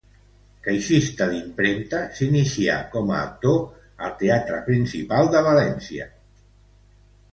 Caixista 0.67 1.25
d'impremta, 1.33 1.99
s'inicià 2.19 2.79
com 2.95 3.13
a 3.17 3.19
actor 3.27 3.61
al 4.07 4.17
Teatre 4.25 4.63
Principal 4.71 5.31
de 5.37 5.45
València. 5.53 6.09